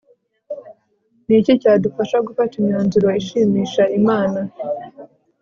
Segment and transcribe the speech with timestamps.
[1.25, 4.39] ni iki cyadufasha gufata imyanzuro ishimisha imana